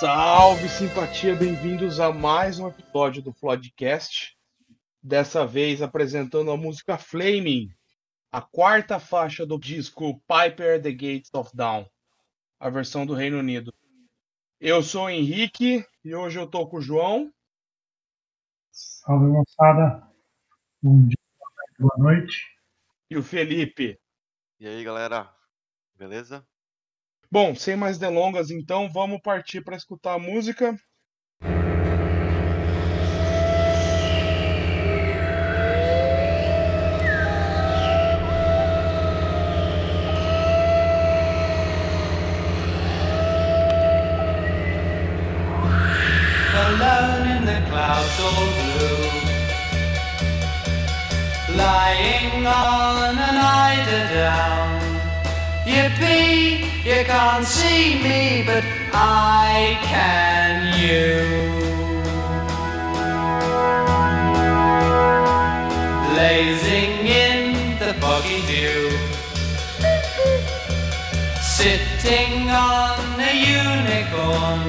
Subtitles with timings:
[0.00, 4.38] Salve simpatia, bem-vindos a mais um episódio do Floodcast.
[5.02, 7.68] Dessa vez apresentando a música Flaming,
[8.30, 11.84] a quarta faixa do disco Piper the Gates of Dawn,
[12.60, 13.74] a versão do Reino Unido.
[14.60, 17.34] Eu sou o Henrique e hoje eu tô com o João.
[18.70, 20.08] Salve moçada,
[20.80, 21.18] bom dia,
[21.76, 22.46] boa noite.
[23.10, 23.98] E o Felipe.
[24.60, 25.28] E aí galera,
[25.96, 26.46] beleza?
[27.30, 30.74] Bom, sem mais delongas, então vamos partir para escutar a música.
[57.08, 61.08] Can't see me but I can you.
[66.10, 66.92] Blazing
[67.24, 68.90] in the foggy dew.
[71.58, 72.98] Sitting on
[73.30, 73.32] a
[73.64, 74.62] unicorn.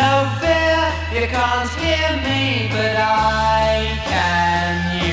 [0.00, 0.82] No fear,
[1.16, 5.03] you can't hear me, but I can you.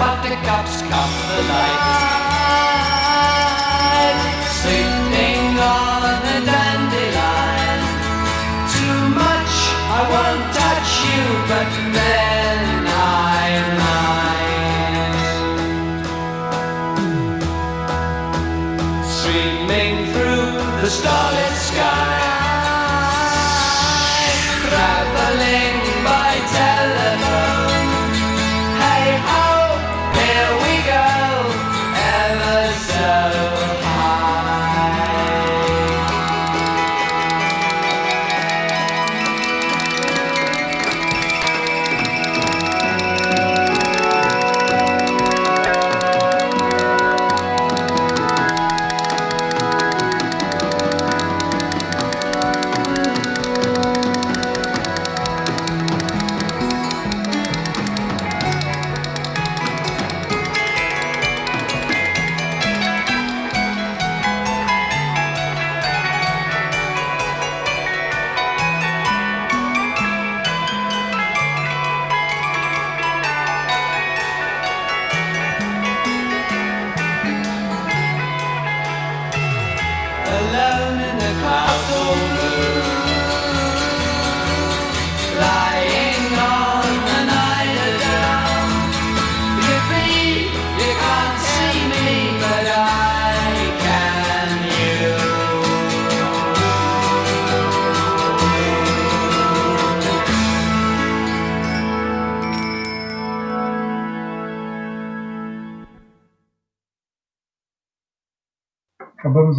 [0.00, 1.89] But the cops come the light.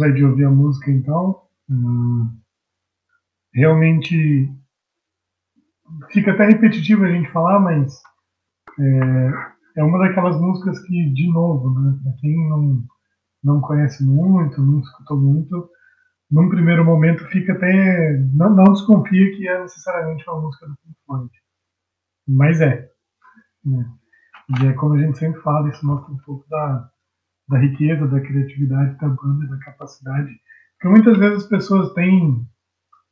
[0.02, 1.42] Aí de ouvir a música então.
[1.68, 2.30] Hum,
[3.54, 4.50] realmente
[6.10, 8.00] fica até repetitivo a gente falar, mas
[8.78, 12.84] é, é uma daquelas músicas que, de novo, né, para quem não,
[13.42, 15.70] não conhece muito, não escutou muito,
[16.32, 18.16] num primeiro momento fica até.
[18.32, 21.30] Não, não desconfia que é necessariamente uma música do Pink Floyd.
[22.26, 22.90] Mas é.
[23.62, 23.86] Né?
[24.62, 26.90] E é como a gente sempre fala, isso mostra um pouco da,
[27.48, 30.30] da riqueza, da criatividade da banda, da capacidade.
[30.74, 32.46] Porque muitas vezes as pessoas têm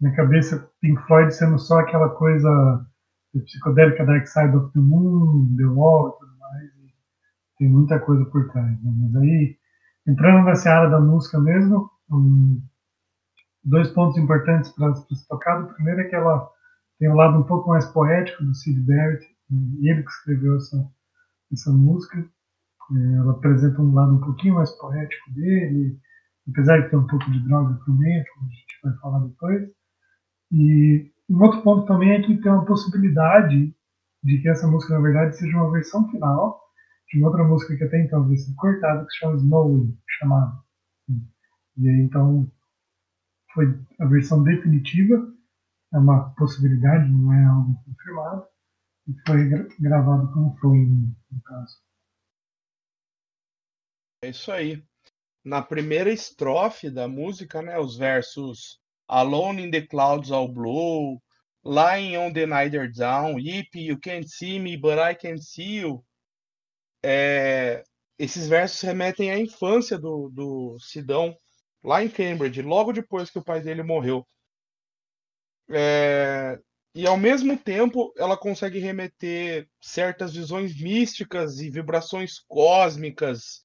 [0.00, 2.86] na cabeça Pink Floyd sendo só aquela coisa
[3.44, 6.64] psicodélica Dark Side of the Moon, The Wall e tudo mais.
[6.64, 6.94] E
[7.58, 8.70] tem muita coisa por trás.
[8.82, 8.92] Né?
[8.96, 9.56] Mas aí,
[10.06, 12.60] entrando nessa área da música mesmo, um,
[13.64, 15.62] dois pontos importantes para se tocar.
[15.62, 16.48] O primeiro é que ela
[16.98, 19.60] tem um lado um pouco mais poético do Sid Barrett, né?
[19.82, 20.90] ele que escreveu essa,
[21.52, 22.28] essa música.
[22.92, 25.98] Ela apresenta um lado um pouquinho mais poético dele,
[26.48, 29.68] apesar de ter um pouco de droga meio, como a gente vai falar depois.
[30.52, 33.74] E um outro ponto também é que tem uma possibilidade
[34.22, 36.60] de que essa música, na verdade, seja uma versão final
[37.08, 40.58] de uma outra música que até então havia sido cortada, que se chama Snowy, chamada.
[41.76, 42.50] E aí, então,
[43.54, 45.32] foi a versão definitiva,
[45.92, 48.44] é uma possibilidade, não é algo confirmado,
[49.08, 51.89] e foi gra gravado como foi, no caso.
[54.22, 54.82] É isso aí.
[55.42, 58.78] Na primeira estrofe da música, né, os versos
[59.08, 61.18] Alone in the clouds all blue,
[61.64, 66.04] Lying on the night down, Yip, you can't see me, but I can see you.
[67.02, 67.82] É,
[68.18, 71.34] esses versos remetem à infância do, do Sidão,
[71.82, 74.26] lá em Cambridge, logo depois que o pai dele morreu.
[75.70, 76.58] É,
[76.94, 83.64] e ao mesmo tempo ela consegue remeter certas visões místicas e vibrações cósmicas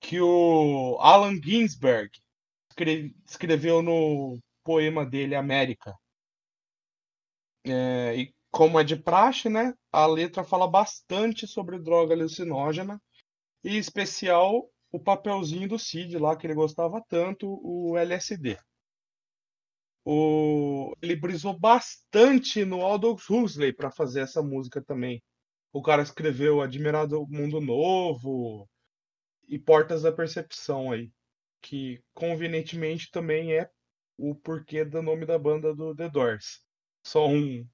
[0.00, 2.10] que o Allen Ginsberg
[3.26, 5.94] escreveu no poema dele América.
[7.64, 13.00] É, e como é de praxe, né, a letra fala bastante sobre droga alucinógena,
[13.62, 18.58] e em especial o papelzinho do Cid lá que ele gostava tanto, o LSD.
[20.04, 20.94] O...
[21.02, 25.22] Ele brisou bastante no Aldous Huxley para fazer essa música também.
[25.72, 28.68] O cara escreveu Admirado Mundo Novo
[29.50, 31.12] e Portas da Percepção aí,
[31.60, 33.70] que convenientemente também é
[34.16, 36.64] o porquê do nome da banda do The Doors.
[37.04, 37.68] Só um,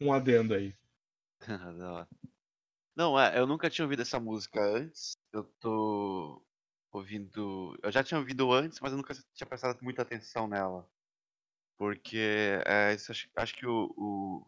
[0.00, 0.74] um adendo aí.
[2.96, 5.16] Não, é, eu nunca tinha ouvido essa música antes.
[5.32, 6.46] Eu tô
[6.92, 7.76] ouvindo.
[7.82, 10.88] Eu já tinha ouvido antes, mas eu nunca tinha prestado muita atenção nela.
[11.76, 14.46] Porque é, isso, acho, acho que o, o,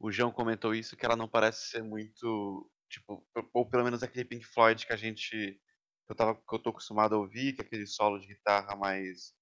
[0.00, 2.70] o João comentou isso, que ela não parece ser muito.
[2.88, 5.60] Tipo, ou pelo menos aquele Pink Floyd que a gente.
[6.06, 8.76] Que eu, tava, que eu tô acostumado a ouvir, que é aquele solo de guitarra
[8.76, 9.34] mais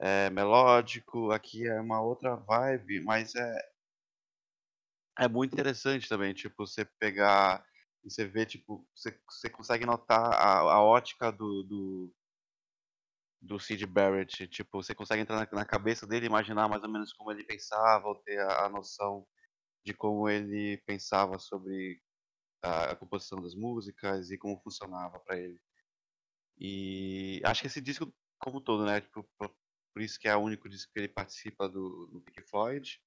[0.00, 1.30] é, melódico.
[1.30, 3.76] Aqui é uma outra vibe, mas é.
[5.18, 7.64] É muito interessante também, tipo, você pegar
[8.06, 12.14] e você vê, tipo, você, você consegue notar a, a ótica do, do,
[13.42, 14.46] do Sid Barrett.
[14.48, 18.14] Tipo, você consegue entrar na, cabeça dele, imaginar mais ou menos como ele pensava, ou
[18.16, 19.26] ter a, noção
[19.84, 22.00] de como ele pensava sobre
[22.62, 25.60] a, composição das músicas e como funcionava para ele.
[26.58, 29.00] E acho que esse disco, como todo, né?
[29.00, 33.00] Tipo, por, isso que é o único disco que ele participa do, do Pink Floyd.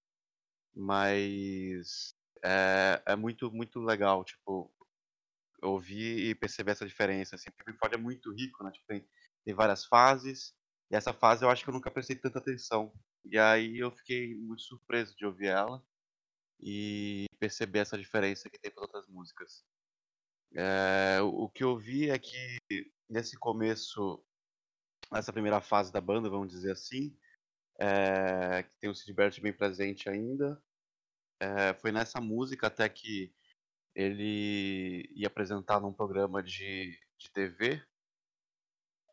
[0.75, 4.71] Mas é, é muito, muito legal, tipo,
[5.61, 7.35] ouvir e perceber essa diferença.
[7.35, 8.71] Assim, o Pink Floyd é muito rico, né?
[8.71, 9.07] Tipo, tem
[9.49, 10.53] tem várias fases.
[10.91, 12.93] E essa fase eu acho que eu nunca prestei tanta atenção.
[13.25, 15.83] E aí eu fiquei muito surpreso de ouvir ela
[16.59, 19.63] e perceber essa diferença que tem para outras músicas.
[20.55, 22.57] É, o que eu vi é que
[23.09, 24.23] nesse começo,
[25.11, 27.17] nessa primeira fase da banda, vamos dizer assim,
[27.79, 30.61] é, que tem o Sid Barrett bem presente ainda,
[31.41, 33.33] é, foi nessa música até que
[33.95, 37.83] ele ia apresentar num programa de, de TV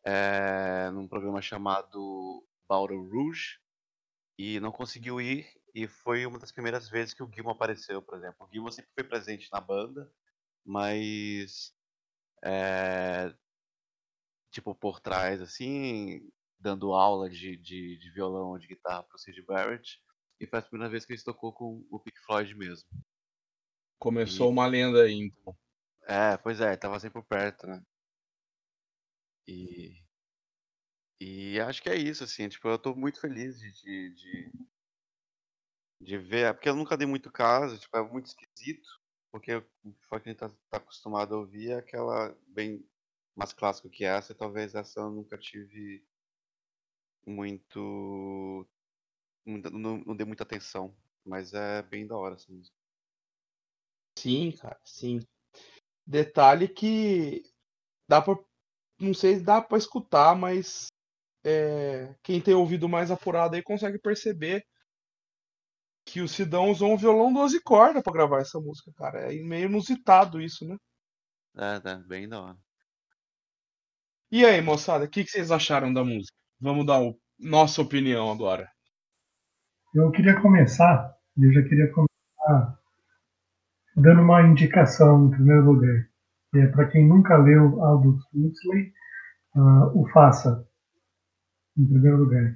[0.07, 3.59] é, num programa chamado Bauru Rouge
[4.37, 5.45] e não conseguiu ir
[5.75, 8.47] e foi uma das primeiras vezes que o Gilmo apareceu, por exemplo.
[8.47, 10.09] O Gilmo sempre foi presente na banda,
[10.65, 11.75] mas
[12.41, 13.35] é,
[14.57, 16.27] tipo por trás assim,
[16.59, 20.01] dando aula de, de, de violão ou de guitarra para o Sid Barrett
[20.39, 22.87] e foi a primeira vez que ele tocou com o Pink Floyd mesmo.
[23.99, 24.51] Começou e...
[24.51, 25.55] uma lenda aí, então.
[26.03, 27.83] É, pois é, tava sempre perto, né?
[29.47, 30.03] E,
[31.21, 34.51] e acho que é isso, assim, tipo, eu tô muito feliz de, de, de,
[36.01, 38.87] de ver, porque eu nunca dei muito caso, tipo, é muito esquisito,
[39.31, 42.85] porque o que a gente tá, tá acostumado a ouvir é aquela bem
[43.37, 46.03] mais clássica que essa, e talvez essa eu nunca tive
[47.23, 48.67] muito.
[49.45, 50.93] Não, não dei muita atenção,
[51.23, 52.75] mas é bem da hora essa música.
[54.17, 55.19] Sim, cara, sim.
[56.05, 57.43] Detalhe que
[58.09, 58.35] dá pra
[58.99, 60.87] não sei se dá para escutar, mas
[61.45, 64.65] é, quem tem ouvido mais apurado aí consegue perceber
[66.03, 69.31] que o Sidão usou um violão 12 cordas para gravar essa música, cara.
[69.31, 70.75] É meio inusitado isso, né?
[71.55, 72.66] É, tá bem da hora.
[74.29, 76.35] E aí, moçada, o que, que vocês acharam da música?
[76.59, 78.69] Vamos dar o, nossa opinião agora.
[79.95, 82.77] Eu queria começar, eu já queria começar
[83.95, 86.09] dando uma indicação em primeiro lugar.
[86.55, 88.91] É, Para quem nunca leu Aldous Huxley,
[89.55, 90.67] uh, o faça,
[91.77, 92.53] em primeiro lugar.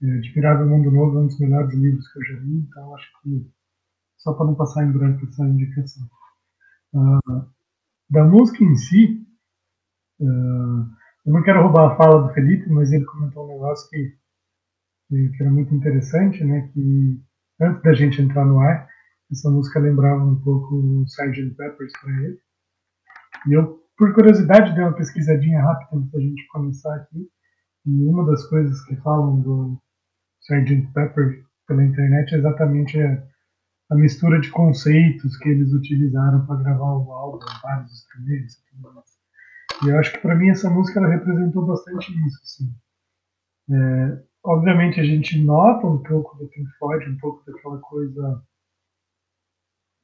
[0.00, 3.06] É, Admirável Mundo Novo é um dos melhores livros que eu já li, então acho
[3.22, 3.50] que
[4.18, 6.08] só para não passar em branco essa indicação.
[6.94, 7.50] Uh,
[8.08, 9.26] da música em si,
[10.20, 10.97] uh,
[11.28, 14.16] eu não quero roubar a fala do Felipe, mas ele comentou um negócio que,
[15.10, 16.70] que era muito interessante, né?
[16.72, 17.20] Que
[17.60, 18.88] antes da gente entrar no ar,
[19.30, 21.54] essa música lembrava um pouco o Sgt.
[21.54, 22.40] Peppers para ele.
[23.46, 27.28] E eu, por curiosidade, dei uma pesquisadinha rápida antes da gente começar aqui.
[27.84, 29.78] E uma das coisas que falam do
[30.40, 30.90] Sgt.
[30.94, 33.22] Pepper pela internet é exatamente a,
[33.90, 38.94] a mistura de conceitos que eles utilizaram para gravar o álbum, vários instrumentos e tudo
[38.94, 39.17] mais.
[39.84, 42.40] E eu acho que para mim essa música ela representou bastante isso.
[42.42, 42.74] Assim.
[43.70, 48.42] É, obviamente a gente nota um pouco do Pink Floyd, um pouco daquela coisa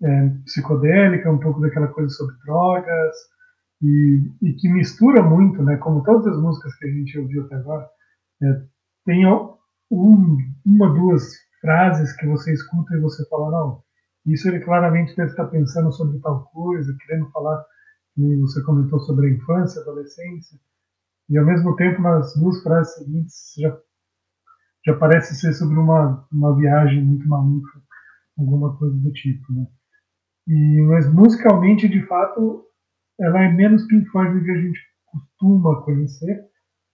[0.03, 3.17] é, psicodélica, um pouco daquela coisa sobre drogas,
[3.83, 7.57] e, e, que mistura muito, né, como todas as músicas que a gente ouviu até
[7.57, 7.89] agora,
[8.43, 8.63] é,
[9.05, 9.27] tem
[9.91, 13.83] um, uma, duas frases que você escuta e você fala, não,
[14.27, 17.65] isso ele claramente deve estar pensando sobre tal coisa, querendo falar,
[18.15, 20.59] como você comentou sobre a infância, adolescência,
[21.29, 23.77] e ao mesmo tempo nas duas frases seguintes já,
[24.87, 27.83] já parece ser sobre uma, uma viagem muito maluca,
[28.39, 29.67] alguma coisa do tipo, né?
[30.47, 32.65] E, mas musicalmente, de fato,
[33.19, 36.45] ela é menos Pink Floyd do que a gente costuma conhecer,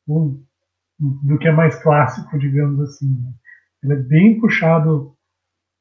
[0.07, 0.41] ou
[0.99, 3.09] do que é mais clássico, digamos assim.
[3.09, 3.33] Né?
[3.83, 5.17] Ela é bem puxado,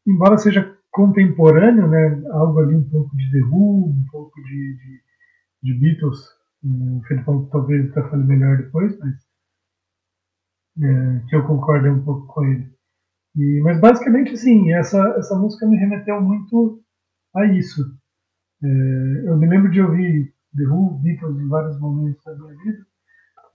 [0.08, 2.24] embora seja contemporâneo, né?
[2.32, 5.02] Algo ali um pouco de The Who, um pouco de, de,
[5.64, 6.20] de Beatles.
[6.64, 9.16] O Felipão talvez até fale melhor depois, mas
[10.82, 12.74] é, que eu concordo um pouco com ele.
[13.36, 16.84] E, mas basicamente, assim, essa, essa música me remeteu muito
[17.36, 17.82] a isso.
[18.64, 18.68] É,
[19.26, 22.86] eu me lembro de ouvir The Who, Beatles em vários momentos da minha vida.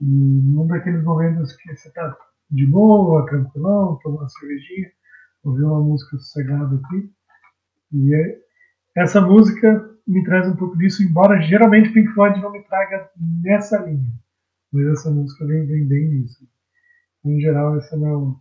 [0.01, 2.17] E num daqueles momentos que você está
[2.49, 4.91] de boa, tranquilão, tomando uma cervejinha,
[5.43, 7.11] ouvir uma música sossegada aqui.
[7.91, 8.39] E é,
[8.95, 13.77] essa música me traz um pouco disso, embora geralmente Pink Floyd não me traga nessa
[13.79, 14.11] linha.
[14.71, 16.47] Mas essa música vem, vem bem nisso.
[17.23, 18.39] Em geral, esse é meu,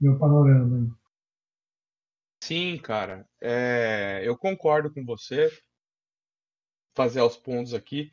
[0.00, 0.94] meu panorama.
[2.42, 3.26] Sim, cara.
[3.40, 5.50] É, eu concordo com você.
[6.94, 8.12] Fazer aos pontos aqui.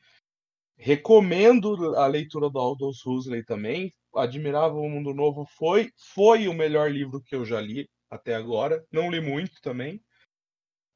[0.77, 3.91] Recomendo a leitura do Aldous Huxley também.
[4.15, 8.85] Admirável Mundo Novo foi, foi o melhor livro que eu já li até agora.
[8.91, 10.01] Não li muito também.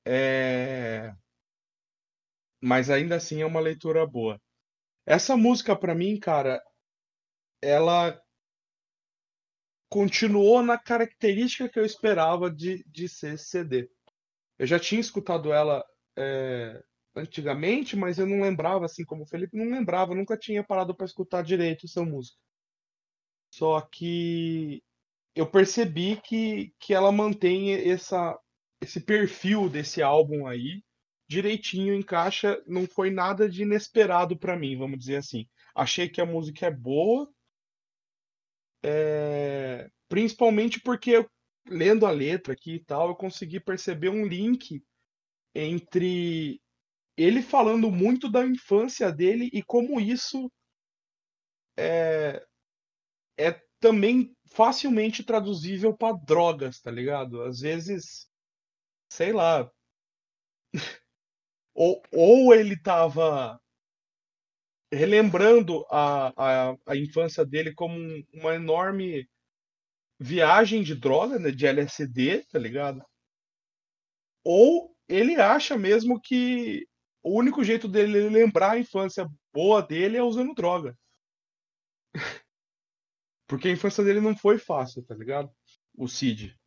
[0.05, 1.13] É...
[2.61, 4.39] Mas ainda assim é uma leitura boa.
[5.05, 6.61] Essa música, para mim, cara,
[7.61, 8.21] ela
[9.89, 13.89] continuou na característica que eu esperava de, de ser CD.
[14.57, 15.83] Eu já tinha escutado ela
[16.17, 16.83] é,
[17.15, 21.05] antigamente, mas eu não lembrava, assim como o Felipe, não lembrava, nunca tinha parado para
[21.05, 22.37] escutar direito essa música.
[23.51, 24.83] Só que
[25.35, 28.37] eu percebi que, que ela mantém essa,
[28.81, 30.83] esse perfil desse álbum aí
[31.29, 35.47] direitinho, encaixa, não foi nada de inesperado para mim, vamos dizer assim.
[35.75, 37.31] Achei que a música é boa,
[38.83, 41.25] é, principalmente porque
[41.67, 44.83] lendo a letra aqui e tal, eu consegui perceber um link
[45.53, 46.59] entre
[47.15, 50.51] ele falando muito da infância dele e como isso
[51.77, 52.43] é,
[53.37, 57.43] é também facilmente traduzível para drogas, tá ligado?
[57.43, 58.27] Às vezes,
[59.11, 59.69] sei lá.
[61.79, 63.57] ou, ou ele tava
[64.91, 66.27] relembrando a,
[66.71, 69.29] a, a infância dele como um, uma enorme
[70.19, 73.01] viagem de droga, né, de LSD, tá ligado?
[74.43, 76.85] Ou ele acha mesmo que
[77.23, 80.99] o único jeito dele lembrar a infância boa dele é usando droga.
[83.47, 85.49] Porque a infância dele não foi fácil, tá ligado?
[85.95, 86.59] O Cid.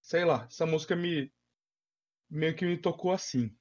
[0.00, 1.30] Sei lá, essa música me
[2.30, 3.54] meio que me tocou assim.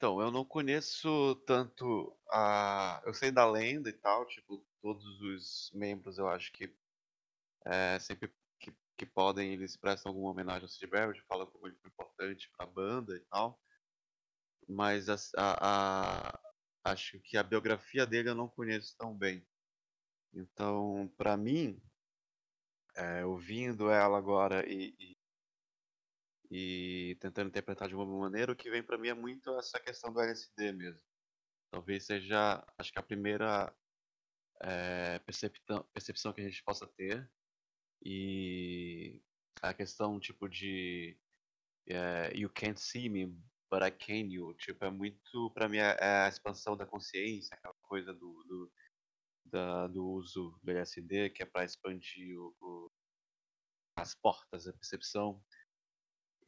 [0.00, 3.02] Então, eu não conheço tanto a.
[3.04, 6.74] Eu sei da lenda e tal, tipo, todos os membros eu acho que
[7.66, 11.76] é, sempre que, que podem, eles prestam alguma homenagem ao Sid Barrett, falam como ele
[11.76, 13.60] foi importante pra banda e tal.
[14.66, 16.40] Mas a, a, a,
[16.84, 19.46] acho que a biografia dele eu não conheço tão bem.
[20.32, 21.78] Então, pra mim,
[22.96, 25.19] é, ouvindo ela agora e, e
[26.50, 30.12] e tentando interpretar de uma maneira, o que vem para mim é muito essa questão
[30.12, 31.00] do LSD mesmo.
[31.70, 33.72] Talvez seja, acho que a primeira
[34.60, 37.30] é, percepção, que a gente possa ter
[38.04, 39.22] e
[39.62, 41.16] a questão tipo de
[41.86, 43.26] é, you can't see me,
[43.70, 47.54] but I can you, tipo é muito para mim é, é, a expansão da consciência,
[47.54, 48.72] aquela coisa do, do,
[49.44, 52.92] da, do uso do LSD que é para expandir o, o,
[53.96, 55.40] as portas da percepção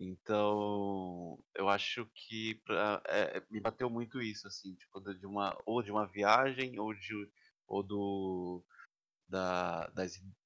[0.04, 5.80] então, eu acho que pra, é, me bateu muito isso, assim, tipo, de uma, ou
[5.80, 7.30] de uma viagem, ou, de,
[7.68, 8.64] ou do,
[9.28, 9.86] da,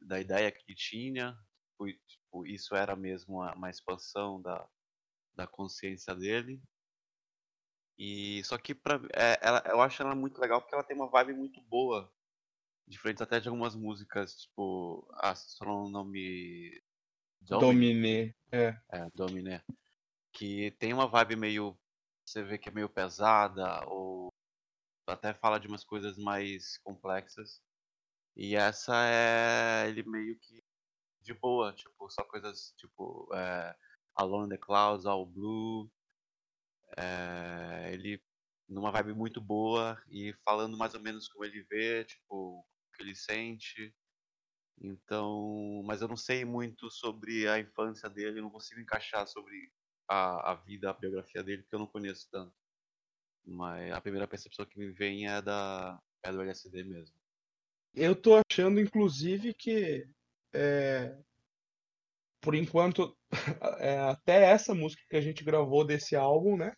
[0.02, 1.34] da ideia que tinha,
[2.06, 4.68] tipo, isso era mesmo uma, uma expansão da,
[5.34, 6.60] da consciência dele.
[7.98, 11.08] E só que pra, é, ela, eu acho ela muito legal porque ela tem uma
[11.08, 12.12] vibe muito boa,
[12.86, 16.78] diferente até de algumas músicas, tipo Astronomy
[17.40, 18.34] Domine.
[18.56, 18.80] É.
[18.90, 19.60] É, Domine.
[20.32, 21.78] Que tem uma vibe meio.
[22.24, 24.32] Você vê que é meio pesada, ou
[25.06, 27.62] até fala de umas coisas mais complexas.
[28.36, 30.62] E essa é ele meio que
[31.22, 33.76] de boa, tipo, só coisas tipo é,
[34.16, 35.90] Alone in the Clouds, All Blue.
[36.96, 38.22] É, ele
[38.68, 42.64] numa vibe muito boa e falando mais ou menos como ele vê, tipo, o
[42.96, 43.94] que ele sente.
[44.80, 49.72] Então, mas eu não sei muito sobre a infância dele, não consigo encaixar sobre
[50.08, 52.54] a, a vida, a biografia dele, porque eu não conheço tanto.
[53.44, 57.16] Mas a primeira percepção que me vem é da é do LSD mesmo.
[57.94, 60.06] Eu tô achando, inclusive, que
[60.52, 61.16] é,
[62.40, 63.16] por enquanto,
[63.80, 66.74] é, até essa música que a gente gravou desse álbum, né?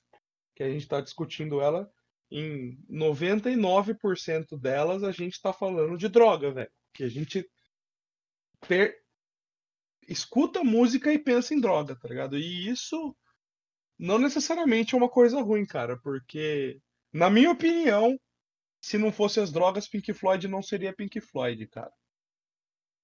[0.55, 1.91] Que a gente tá discutindo ela,
[2.31, 6.71] em 99% delas a gente tá falando de droga, velho.
[6.93, 7.49] Que a gente
[8.69, 9.03] per...
[10.07, 12.39] escuta música e pensa em droga, tá ligado?
[12.39, 13.17] E isso
[13.99, 16.81] não necessariamente é uma coisa ruim, cara, porque,
[17.13, 18.21] na minha opinião,
[18.81, 21.93] se não fosse as drogas, Pink Floyd não seria Pink Floyd, cara.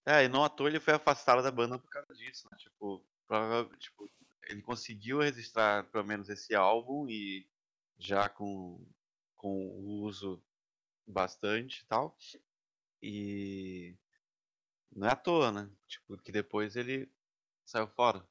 [0.07, 2.57] É, e não à toa ele foi afastado da banda por causa disso, né?
[2.59, 4.09] Tipo, provavelmente, tipo,
[4.45, 7.49] ele conseguiu registrar pelo menos esse álbum e
[7.99, 8.87] já com,
[9.35, 10.43] com o uso
[11.07, 12.17] bastante e tal.
[13.03, 13.97] E
[14.95, 15.69] não é à toa, né?
[15.89, 17.09] Tipo, que depois ele
[17.65, 18.23] saiu fora.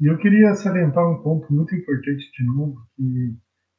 [0.00, 3.36] E eu queria salientar um ponto muito importante de novo, que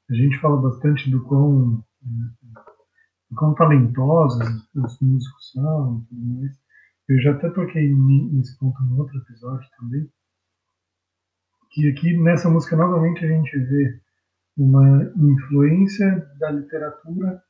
[0.10, 6.64] a gente fala bastante do quão, do quão talentosos os músicos são e tudo mais.
[7.10, 10.10] Eu já até toquei nesse ponto no outro episódio também.
[11.72, 14.02] Que aqui nessa música novamente a gente vê
[14.56, 17.44] uma influência da literatura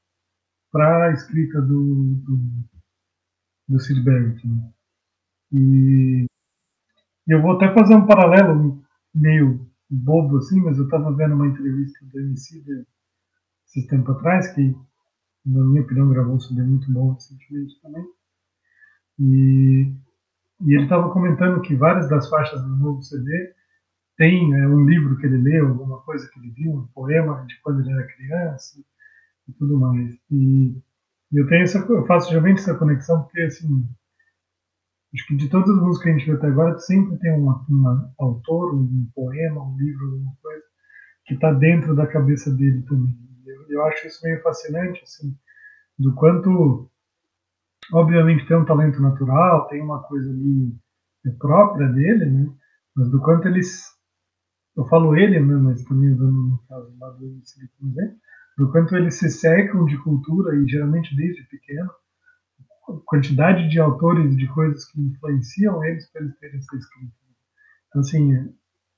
[0.71, 2.37] para a escrita do, do,
[3.67, 4.47] do Sid Barrett.
[4.47, 4.69] Né?
[5.51, 6.25] E
[7.27, 12.03] eu vou até fazer um paralelo meio bobo assim, mas eu estava vendo uma entrevista
[12.05, 12.85] do MC
[13.65, 14.75] esses tempo atrás, que
[15.45, 18.05] na minha opinião gravou um CD muito bom recentemente também.
[19.19, 19.93] E,
[20.61, 23.53] e ele estava comentando que várias das faixas do novo CD
[24.17, 27.59] tem é, um livro que ele leu, alguma coisa que ele viu, um poema de
[27.61, 28.83] quando ele era criança
[29.47, 30.17] e tudo mais.
[30.31, 30.75] E,
[31.33, 33.67] e eu tenho essa, eu faço geralmente essa conexão porque assim,
[35.13, 37.49] acho que de todas as músicas que a gente viu até agora, sempre tem um
[38.19, 40.63] autor, um poema, um livro, alguma coisa
[41.25, 43.17] que está dentro da cabeça dele também.
[43.45, 45.35] Eu, eu acho isso meio fascinante, assim,
[45.97, 46.89] do quanto
[47.91, 50.73] obviamente tem um talento natural, tem uma coisa ali
[51.31, 52.53] própria dele, né?
[52.95, 53.85] Mas do quanto eles,
[54.75, 55.55] eu falo ele, né?
[55.55, 58.19] Mas também usando no caso do Silicon Valley, do
[58.71, 61.91] quanto eles se secam de cultura e geralmente desde pequeno,
[63.05, 67.13] quantidade de autores e de coisas que influenciam eles para eles terem essa escrita.
[67.87, 68.53] Então assim,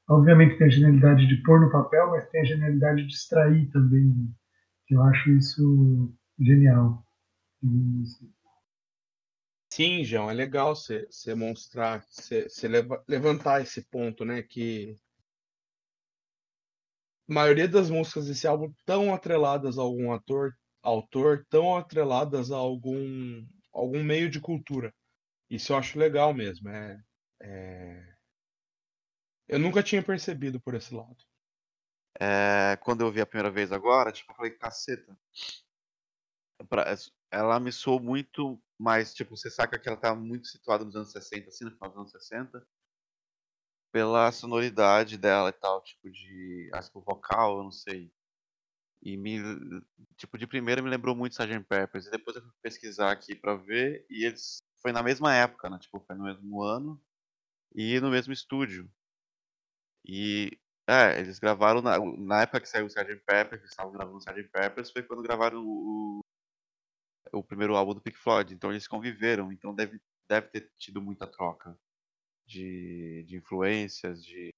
[0.10, 4.08] obviamente tem a genialidade de pôr no papel, mas tem a genialidade de extrair também.
[4.08, 4.28] Né?
[4.90, 7.06] Eu acho isso genial.
[9.72, 12.48] Sim, João, é legal você mostrar, você
[13.08, 14.42] levantar esse ponto, né?
[14.42, 15.05] Que a
[17.28, 23.46] maioria das músicas desse álbum estão atreladas a algum ator, autor, estão atreladas a algum,
[23.74, 24.94] algum meio de cultura.
[25.50, 26.70] Isso eu acho legal mesmo.
[26.70, 27.00] É,
[27.42, 28.16] é...
[29.48, 31.18] Eu nunca tinha percebido por esse lado.
[32.20, 35.18] É, quando eu vi a primeira vez agora, tipo, eu falei, caceta.
[36.70, 36.96] Pra,
[37.30, 41.12] ela me soou muito mais, tipo, você saca que ela tá muito situada nos anos
[41.12, 42.66] 60, assim, no final dos anos 60,
[43.96, 48.12] pela sonoridade dela e tal, tipo, de, acho que o vocal, eu não sei.
[49.02, 49.40] E me,
[50.18, 51.64] tipo, de primeira me lembrou muito Sgt.
[51.64, 55.70] Peppers, e depois eu fui pesquisar aqui pra ver, e eles, foi na mesma época,
[55.70, 57.02] né, tipo, foi no mesmo ano,
[57.74, 58.92] e no mesmo estúdio.
[60.06, 63.24] E, é, eles gravaram, na, na época que saiu o Sgt.
[63.26, 64.50] Peppers, eles estavam gravando o Sgt.
[64.50, 66.20] Peppers, foi quando gravaram o,
[67.32, 71.26] o primeiro álbum do Pink Floyd, então eles conviveram, então deve, deve ter tido muita
[71.26, 71.80] troca
[72.46, 74.54] de, de influências, de,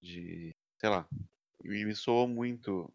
[0.00, 0.54] de.
[0.78, 1.08] sei lá.
[1.64, 2.92] E me soou muito.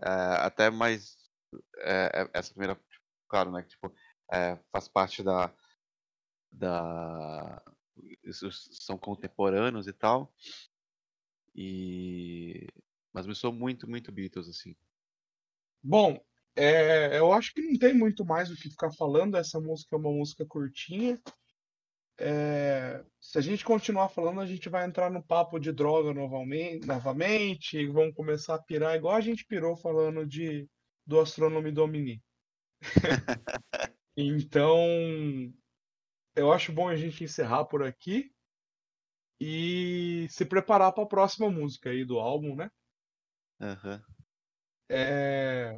[0.00, 0.08] É,
[0.44, 1.16] até mais.
[1.78, 2.80] É, essa primeira.
[3.28, 3.62] Claro, né?
[3.62, 3.92] Tipo,
[4.30, 5.54] é, faz parte da.
[6.50, 7.62] da
[8.32, 10.32] são contemporâneos e tal.
[11.54, 12.66] E.
[13.12, 14.74] Mas me soou muito, muito Beatles, assim.
[15.82, 16.18] Bom,
[16.56, 19.36] é, eu acho que não tem muito mais o que ficar falando.
[19.36, 21.20] Essa música é uma música curtinha.
[22.24, 26.86] É, se a gente continuar falando, a gente vai entrar no papo de droga novamente,
[26.86, 30.68] novamente e vamos começar a pirar igual a gente pirou falando de
[31.04, 32.22] do Astronomy Domini.
[34.16, 34.78] então,
[36.36, 38.32] eu acho bom a gente encerrar por aqui
[39.40, 42.70] e se preparar para a próxima música aí do álbum, né?
[43.60, 44.00] Uhum.
[44.88, 45.76] É,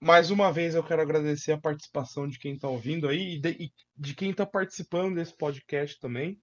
[0.00, 3.50] mais uma vez eu quero agradecer a participação de quem está ouvindo aí e de,
[3.50, 6.40] e de quem está participando desse podcast também.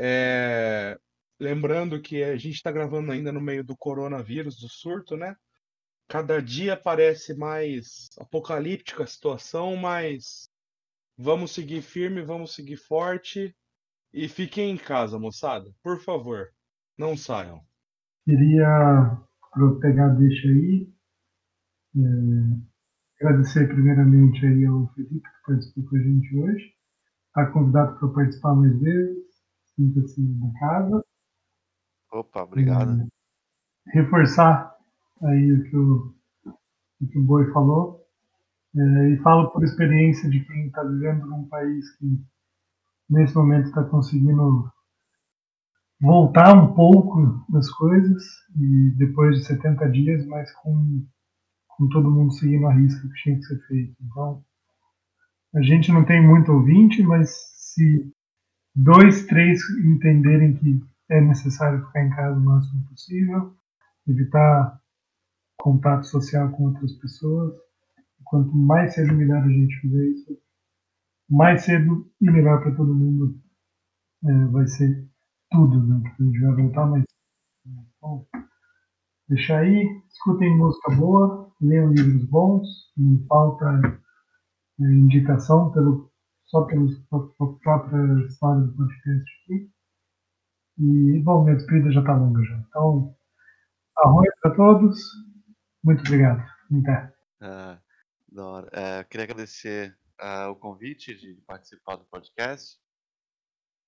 [0.00, 0.98] É...
[1.40, 5.34] lembrando que a gente está gravando ainda no meio do coronavírus, do surto, né?
[6.08, 10.48] Cada dia parece mais apocalíptica a situação, mas
[11.16, 13.54] vamos seguir firme, vamos seguir forte
[14.12, 15.70] e fiquem em casa, moçada.
[15.82, 16.48] Por favor,
[16.96, 17.60] não saiam.
[18.24, 19.18] Queria
[19.80, 20.97] pegar deixa aí.
[21.96, 26.72] É, agradecer primeiramente aí ao Felipe que participou com a gente hoje.
[27.28, 29.24] Está convidado para participar mais vezes.
[29.74, 31.04] Sinta-se na casa.
[32.12, 33.00] Opa, obrigado.
[33.00, 33.08] É,
[33.92, 34.74] reforçar
[35.22, 36.14] aí o que o,
[37.00, 38.04] o, que o Boi falou.
[38.76, 42.20] É, e falo por experiência de quem está vivendo num país que
[43.08, 44.70] nesse momento está conseguindo
[46.00, 48.22] voltar um pouco das coisas
[48.56, 51.04] e depois de 70 dias, mas com,
[51.78, 53.96] com todo mundo seguindo a risca que tinha que ser feito.
[54.02, 54.44] Então,
[55.54, 58.12] a gente não tem muito ouvinte, mas se
[58.74, 63.56] dois, três entenderem que é necessário ficar em casa o máximo possível,
[64.08, 64.80] evitar
[65.56, 67.56] contato social com outras pessoas,
[68.24, 70.38] quanto mais cedo melhor a gente fizer isso,
[71.30, 73.40] mais cedo e melhor para todo mundo
[74.24, 75.08] é, vai ser
[75.50, 76.00] tudo, né?
[76.02, 77.04] Porque a gente vai voltar mais.
[78.00, 78.26] Bom,
[79.28, 83.66] deixa aí, escutem música boa, leiam livros bons, não falta
[84.80, 86.12] é, indicação pelo,
[86.46, 86.88] só pela
[87.62, 89.70] própria história do podcast aqui.
[90.78, 92.56] E, bom, minha despedida já está longa já.
[92.68, 93.16] Então,
[93.96, 95.00] arroz para todos.
[95.82, 96.40] Muito obrigado.
[96.80, 97.12] Até.
[97.40, 102.78] Uh, uh, queria agradecer uh, o convite de participar do podcast.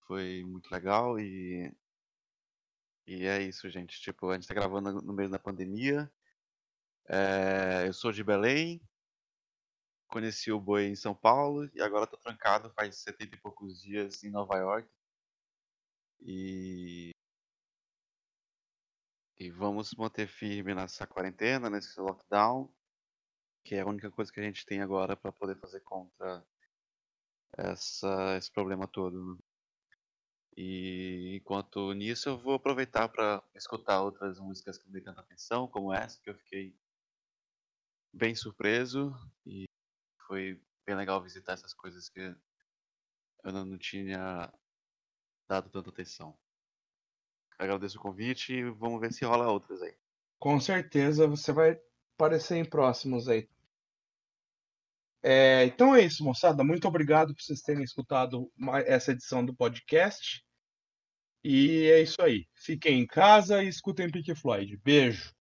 [0.06, 1.72] Foi muito legal e.
[3.06, 4.00] E é isso, gente.
[4.00, 6.11] Tipo, a gente está gravando no meio da pandemia.
[7.12, 8.81] É, eu sou de Belém.
[10.09, 14.23] Conheci o Boi em São Paulo e agora estou trancado faz 70 e poucos dias
[14.23, 14.88] em Nova York.
[16.20, 17.11] E.
[19.38, 22.70] E vamos manter firme nessa quarentena, nesse lockdown
[23.64, 26.44] que é a única coisa que a gente tem agora para poder fazer contra
[27.57, 29.35] essa, esse problema todo.
[29.35, 29.42] Né?
[30.57, 35.68] E enquanto nisso, eu vou aproveitar para escutar outras músicas que me dei tanta atenção,
[35.68, 36.77] como essa, que eu fiquei
[38.12, 39.14] bem surpreso
[39.46, 39.64] e
[40.27, 42.20] foi bem legal visitar essas coisas que
[43.44, 44.53] eu não tinha
[45.49, 46.37] dado tanta atenção.
[47.59, 49.94] Agradeço o convite e vamos ver se rola outras aí.
[50.38, 51.81] Com certeza você vai
[52.16, 53.49] aparecer em próximos aí.
[55.23, 56.64] É, então é isso, moçada.
[56.64, 58.51] Muito obrigado por vocês terem escutado
[58.87, 60.42] essa edição do podcast.
[61.44, 62.46] E é isso aí.
[62.55, 64.77] Fiquem em casa e escutem Pink Floyd.
[64.79, 65.35] Beijo.